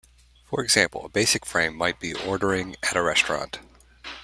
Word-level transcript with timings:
For 0.49 0.63
example, 0.63 1.05
a 1.05 1.09
basic 1.09 1.45
frame 1.45 1.75
might 1.75 1.99
be 1.99 2.15
ordering 2.15 2.75
at 2.81 2.95
a 2.97 3.03
restaurant. 3.03 3.59